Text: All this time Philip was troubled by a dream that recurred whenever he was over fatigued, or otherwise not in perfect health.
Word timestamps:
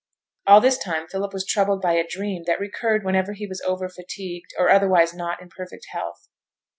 All 0.47 0.61
this 0.61 0.79
time 0.79 1.07
Philip 1.07 1.31
was 1.31 1.45
troubled 1.45 1.79
by 1.79 1.93
a 1.93 2.03
dream 2.07 2.45
that 2.47 2.59
recurred 2.59 3.05
whenever 3.05 3.33
he 3.33 3.45
was 3.45 3.61
over 3.61 3.87
fatigued, 3.87 4.51
or 4.57 4.67
otherwise 4.67 5.13
not 5.13 5.39
in 5.39 5.49
perfect 5.49 5.85
health. 5.91 6.27